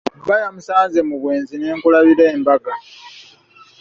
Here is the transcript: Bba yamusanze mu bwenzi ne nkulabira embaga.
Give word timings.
Bba 0.21 0.35
yamusanze 0.43 0.99
mu 1.07 1.15
bwenzi 1.21 1.53
ne 1.57 1.71
nkulabira 1.77 2.23
embaga. 2.35 2.73